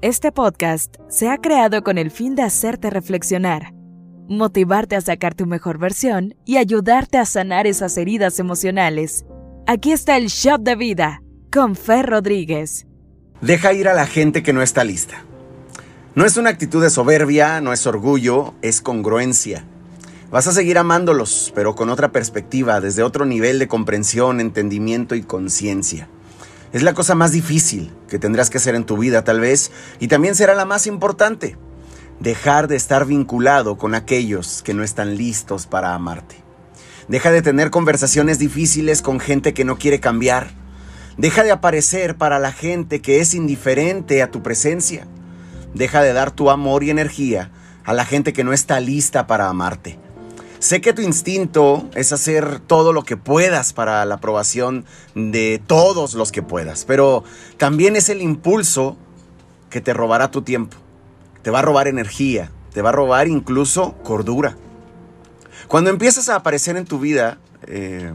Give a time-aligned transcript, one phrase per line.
[0.00, 3.72] Este podcast se ha creado con el fin de hacerte reflexionar,
[4.28, 9.24] motivarte a sacar tu mejor versión y ayudarte a sanar esas heridas emocionales.
[9.66, 11.20] Aquí está el Shop de Vida
[11.52, 12.86] con Fer Rodríguez.
[13.40, 15.24] Deja ir a la gente que no está lista.
[16.14, 19.64] No es una actitud de soberbia, no es orgullo, es congruencia.
[20.30, 25.22] Vas a seguir amándolos, pero con otra perspectiva, desde otro nivel de comprensión, entendimiento y
[25.22, 26.08] conciencia.
[26.72, 29.70] Es la cosa más difícil que tendrás que hacer en tu vida tal vez,
[30.00, 31.56] y también será la más importante.
[32.20, 36.36] Dejar de estar vinculado con aquellos que no están listos para amarte.
[37.08, 40.50] Deja de tener conversaciones difíciles con gente que no quiere cambiar.
[41.16, 45.06] Deja de aparecer para la gente que es indiferente a tu presencia.
[45.72, 47.50] Deja de dar tu amor y energía
[47.84, 49.98] a la gente que no está lista para amarte.
[50.60, 56.14] Sé que tu instinto es hacer todo lo que puedas para la aprobación de todos
[56.14, 57.22] los que puedas, pero
[57.58, 58.96] también es el impulso
[59.70, 60.76] que te robará tu tiempo,
[61.42, 64.56] te va a robar energía, te va a robar incluso cordura.
[65.68, 67.38] Cuando empiezas a aparecer en tu vida,
[67.68, 68.12] eh,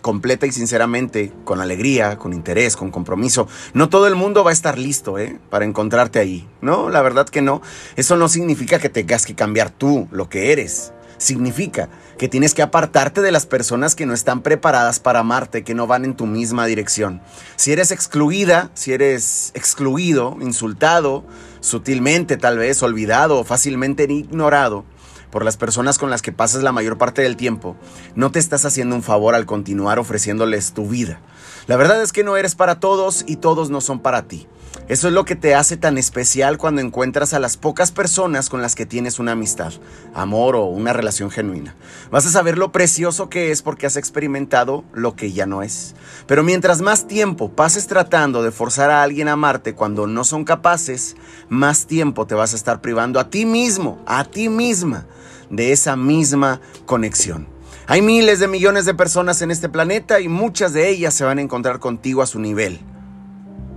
[0.00, 3.46] completa y sinceramente, con alegría, con interés, con compromiso.
[3.74, 5.38] No todo el mundo va a estar listo ¿eh?
[5.50, 6.48] para encontrarte ahí.
[6.60, 7.62] No, la verdad que no.
[7.96, 12.62] Eso no significa que tengas que cambiar tú lo que eres significa que tienes que
[12.62, 16.26] apartarte de las personas que no están preparadas para amarte, que no van en tu
[16.26, 17.20] misma dirección.
[17.56, 21.24] Si eres excluida, si eres excluido, insultado,
[21.60, 24.84] sutilmente tal vez, olvidado o fácilmente ignorado,
[25.30, 27.76] por las personas con las que pasas la mayor parte del tiempo,
[28.14, 31.20] no te estás haciendo un favor al continuar ofreciéndoles tu vida.
[31.66, 34.46] La verdad es que no eres para todos y todos no son para ti.
[34.88, 38.62] Eso es lo que te hace tan especial cuando encuentras a las pocas personas con
[38.62, 39.74] las que tienes una amistad,
[40.14, 41.76] amor o una relación genuina.
[42.10, 45.94] Vas a saber lo precioso que es porque has experimentado lo que ya no es.
[46.26, 50.44] Pero mientras más tiempo pases tratando de forzar a alguien a amarte cuando no son
[50.44, 51.16] capaces,
[51.50, 55.04] más tiempo te vas a estar privando a ti mismo, a ti misma,
[55.50, 57.46] de esa misma conexión.
[57.86, 61.38] Hay miles de millones de personas en este planeta y muchas de ellas se van
[61.38, 62.80] a encontrar contigo a su nivel.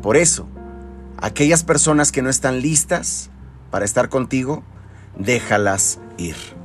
[0.01, 0.47] Por eso,
[1.21, 3.29] aquellas personas que no están listas
[3.69, 4.63] para estar contigo,
[5.17, 6.60] déjalas ir.